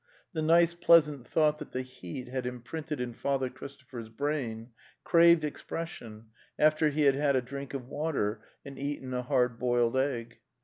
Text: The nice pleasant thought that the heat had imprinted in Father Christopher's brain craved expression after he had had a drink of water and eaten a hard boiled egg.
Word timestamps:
The 0.33 0.41
nice 0.41 0.73
pleasant 0.73 1.27
thought 1.27 1.59
that 1.59 1.73
the 1.73 1.83
heat 1.83 2.27
had 2.27 2.47
imprinted 2.47 2.99
in 2.99 3.13
Father 3.13 3.51
Christopher's 3.51 4.09
brain 4.09 4.71
craved 5.03 5.43
expression 5.43 6.29
after 6.57 6.89
he 6.89 7.03
had 7.03 7.13
had 7.13 7.35
a 7.35 7.39
drink 7.43 7.75
of 7.75 7.87
water 7.87 8.41
and 8.65 8.79
eaten 8.79 9.13
a 9.13 9.21
hard 9.21 9.59
boiled 9.59 9.95
egg. 9.95 10.39